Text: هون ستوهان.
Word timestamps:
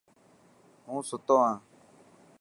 هون 0.87 1.01
ستوهان. 1.09 1.57